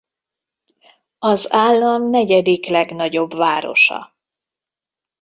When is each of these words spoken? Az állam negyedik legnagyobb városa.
Az 1.19 1.47
állam 1.53 2.09
negyedik 2.09 2.65
legnagyobb 2.67 3.33
városa. 3.33 4.13